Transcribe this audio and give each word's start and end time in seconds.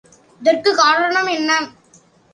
இதற்கு 0.41 0.71
காரணம் 0.75 1.27
என்ன? 1.27 1.51